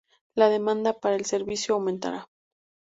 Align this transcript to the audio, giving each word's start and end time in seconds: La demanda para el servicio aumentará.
La 0.35 0.49
demanda 0.49 0.93
para 0.99 1.15
el 1.15 1.25
servicio 1.25 1.75
aumentará. 1.75 2.25